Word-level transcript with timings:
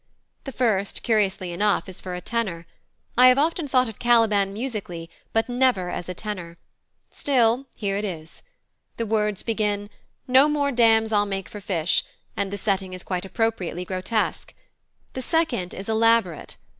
The 0.45 0.51
first, 0.51 1.03
curiously 1.03 1.51
enough, 1.51 1.87
is 1.87 2.01
for 2.01 2.15
a 2.15 2.21
tenor: 2.21 2.65
I 3.19 3.27
have 3.27 3.37
often 3.37 3.67
thought 3.67 3.87
of 3.87 3.99
Caliban 3.99 4.51
musically, 4.51 5.11
but 5.31 5.47
never 5.47 5.91
as 5.91 6.09
a 6.09 6.15
tenor; 6.15 6.57
still, 7.11 7.67
here 7.75 7.95
it 7.97 8.03
is. 8.03 8.41
The 8.97 9.05
words 9.05 9.43
begin, 9.43 9.91
"No 10.27 10.49
more 10.49 10.71
dams 10.71 11.13
I'll 11.13 11.27
make 11.27 11.47
for 11.47 11.61
fish," 11.61 12.03
and 12.35 12.49
the 12.49 12.57
setting 12.57 12.93
is 12.93 13.03
quite 13.03 13.25
appropriately 13.25 13.85
grotesque. 13.85 14.55
The 15.13 15.21
second 15.21 15.71
is 15.75 15.87
elaborate. 15.87 16.57